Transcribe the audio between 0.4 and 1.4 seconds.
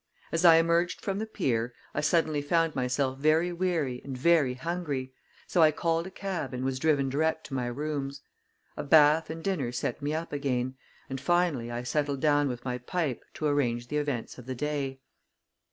I emerged from the